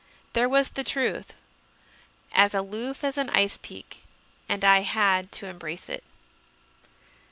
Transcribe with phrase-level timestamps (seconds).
[0.33, 1.33] There was the Truth,
[2.31, 4.01] as aloof as an ice peak,
[4.49, 6.03] and I had to embrace it.